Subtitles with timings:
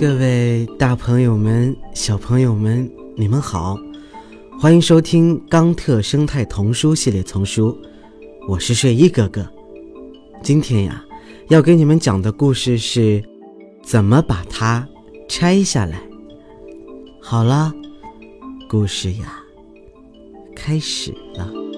[0.00, 3.76] 各位大朋友们、小朋友们，你们好，
[4.58, 7.70] 欢迎收听《冈特生态童书系列丛书》，
[8.48, 9.46] 我是睡衣哥哥。
[10.42, 11.04] 今天呀，
[11.50, 13.22] 要给你们讲的故事是
[13.82, 14.88] 怎么把它
[15.28, 16.00] 拆下来。
[17.20, 17.70] 好了，
[18.70, 19.38] 故事呀，
[20.56, 21.69] 开始了。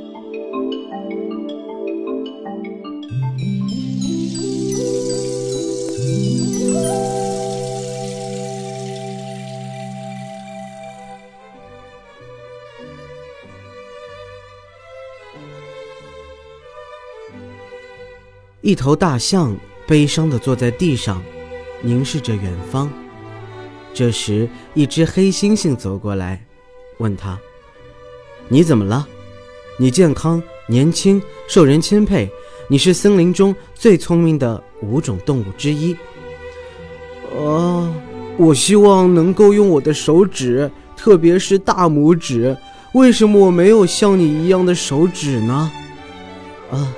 [18.63, 19.57] 一头大象
[19.89, 21.21] 悲伤地坐在地上，
[21.81, 22.89] 凝视着远方。
[23.93, 26.41] 这时，一只黑猩猩走过来，
[26.99, 27.37] 问他
[28.47, 29.05] ：“你怎么了？
[29.81, 32.31] 你健康、年轻、受人钦佩，
[32.69, 35.97] 你是森林中最聪明的五种动物之一。
[37.37, 37.93] ”“啊，
[38.37, 42.57] 我希望能够用我的手指，特别是大拇指。
[42.95, 45.73] 为什么我没有像你一样的手指呢
[46.71, 46.95] ？”“啊。”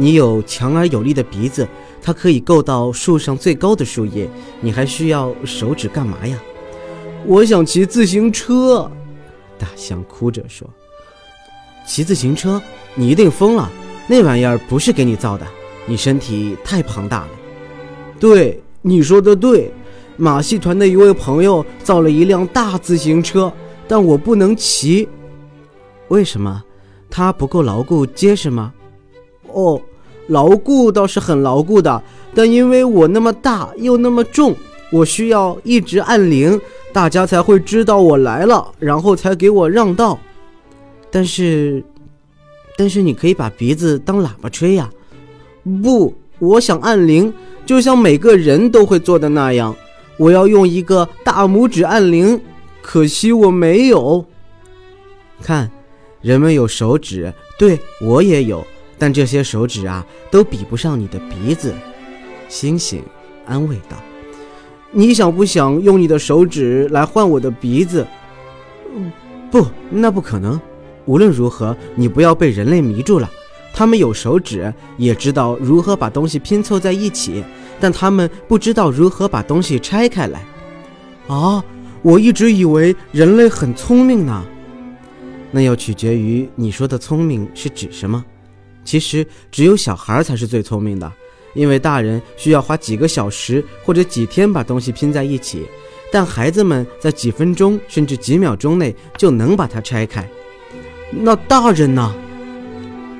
[0.00, 1.66] 你有强而有力的鼻子，
[2.00, 4.30] 它可以够到树上最高的树叶。
[4.60, 6.38] 你还需要手指干嘛呀？
[7.26, 8.88] 我想骑自行车。
[9.58, 10.70] 大象哭着说
[11.84, 12.62] ：“骑自行车？
[12.94, 13.68] 你一定疯了！
[14.06, 15.44] 那玩意儿不是给你造的。
[15.84, 17.28] 你身体太庞大了。”
[18.20, 19.72] 对，你说的对。
[20.16, 23.52] 马戏团的一位朋友造了一辆大自行车，
[23.88, 25.08] 但我不能骑。
[26.06, 26.62] 为什么？
[27.10, 28.72] 它不够牢固结实吗？
[29.52, 29.80] 哦，
[30.28, 32.02] 牢固倒是很牢固的，
[32.34, 34.54] 但因为我那么大又那么重，
[34.90, 36.60] 我需要一直按铃，
[36.92, 40.18] 大家才会知道我来了，然后才给我让道。
[41.10, 41.82] 但是，
[42.76, 44.90] 但是你可以把鼻子当喇叭吹呀。
[45.82, 47.32] 不，我想按铃，
[47.66, 49.74] 就像每个人都会做的那样，
[50.16, 52.40] 我要用一个大拇指按铃，
[52.82, 54.24] 可惜我没有。
[55.42, 55.70] 看，
[56.20, 58.66] 人们有手指，对我也有。
[58.98, 61.72] 但这些手指啊，都比不上你的鼻子。
[62.48, 63.02] 星星
[63.46, 63.96] 安慰道
[64.90, 68.06] ：“你想不想用你的手指来换我的鼻子
[69.50, 70.60] ？”“不，那不可能。
[71.04, 73.30] 无论如何，你不要被人类迷住了。
[73.72, 77.44] 他们有手指，也知道如何把东西拼凑在一起，
[77.78, 80.44] 但他们不知道如何把东西拆开来。
[81.28, 81.64] ”“啊，
[82.02, 84.44] 我一直以为人类很聪明呢。
[85.52, 88.24] ”“那要取决于你说的聪明是指什么。”
[88.88, 91.12] 其实只有小孩才是最聪明的，
[91.52, 95.66] 因为大人需要花几个小时或者几天把东西拼在一起，
[96.10, 100.26] 但孩子们在几分钟甚至几秒钟内就能把它拆开。
[101.10, 102.14] 那大人呢？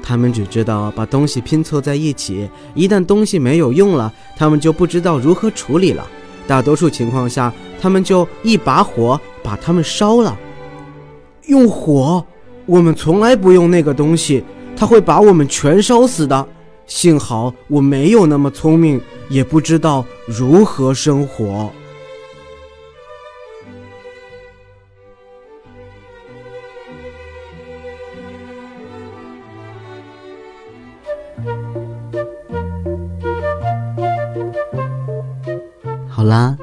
[0.03, 6.09] 他们只知道把东西拼凑在一起，一旦东西没有用了，他们就不知道如何处理了。
[6.47, 10.35] 大多数情况下，他们就一把火把它们烧了。
[11.45, 12.25] 用火？
[12.65, 14.43] 我们从来不用那个东西。
[14.79, 16.47] 他会把我们全烧死的。
[16.87, 21.71] 幸好我没有那么聪明，也不知道如何生火。
[36.09, 36.57] 好啦，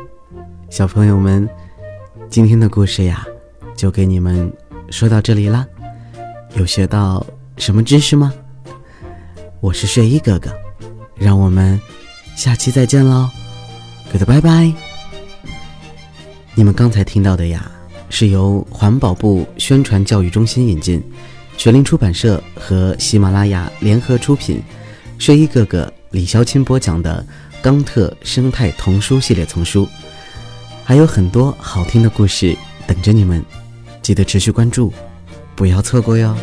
[0.69, 1.47] 小朋友们，
[2.29, 3.27] 今天的故事呀，
[3.75, 4.51] 就给你们
[4.89, 5.67] 说到这里啦。
[6.55, 7.25] 有学到。
[7.57, 8.33] 什么知识吗？
[9.59, 10.51] 我是睡衣哥哥，
[11.15, 11.79] 让我们
[12.35, 13.29] 下期再见喽
[14.11, 14.71] ，good 拜拜。
[16.53, 17.71] 你们刚才听到的呀，
[18.09, 21.01] 是由环保部宣传教育中心引进，
[21.57, 24.61] 学林出版社和喜马拉雅联合出品，
[25.17, 27.25] 睡衣哥哥李潇钦播讲的
[27.63, 29.85] 《冈特生态童书系列丛书》，
[30.83, 32.55] 还有很多好听的故事
[32.85, 33.43] 等着你们，
[34.01, 34.93] 记得持续关注，
[35.55, 36.37] 不要错过哟。